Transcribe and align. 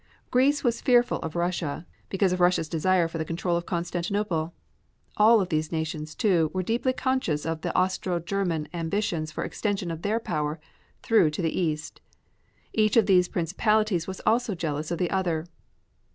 Greece 0.31 0.63
was 0.63 0.81
fearful 0.81 1.19
of 1.19 1.35
Russia, 1.35 1.85
because 2.09 2.33
of 2.33 2.39
Russia's 2.39 2.67
desire 2.67 3.07
for 3.07 3.19
the 3.19 3.23
control 3.23 3.55
of 3.55 3.67
Constantinople. 3.67 4.51
All 5.17 5.39
of 5.41 5.49
these 5.49 5.71
nations, 5.71 6.15
too, 6.15 6.49
were 6.55 6.63
deeply 6.63 6.91
conscious 6.91 7.45
of 7.45 7.61
the 7.61 7.71
Austro 7.77 8.19
German 8.19 8.67
ambitions 8.73 9.31
for 9.31 9.43
extension 9.43 9.91
of 9.91 10.01
their 10.01 10.19
power 10.19 10.59
through 11.03 11.29
to 11.29 11.43
the 11.43 11.55
East. 11.55 12.01
Each 12.73 12.97
of 12.97 13.05
these 13.05 13.27
principalities 13.29 14.07
was 14.07 14.21
also 14.25 14.55
jealous 14.55 14.89
of 14.89 14.97
the 14.97 15.11
other. 15.11 15.45